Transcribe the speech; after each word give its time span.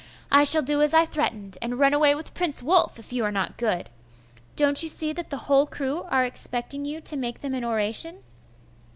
I 0.31 0.45
shall 0.45 0.63
do 0.63 0.81
as 0.81 0.95
I 0.95 1.05
threatened, 1.05 1.59
and 1.61 1.77
run 1.77 1.93
away 1.93 2.15
with 2.15 2.33
Prince 2.33 2.63
Wulf, 2.63 2.97
if 2.97 3.13
you 3.13 3.23
are 3.23 3.31
not 3.31 3.55
good. 3.57 3.87
Don't 4.55 4.81
you 4.81 4.89
see 4.89 5.13
that 5.13 5.29
the 5.29 5.45
whole 5.45 5.67
crew 5.67 6.07
are 6.09 6.25
expecting 6.25 6.85
you 6.85 7.01
to 7.01 7.15
make 7.15 7.41
them 7.41 7.53
an 7.53 7.63
oration? 7.63 8.23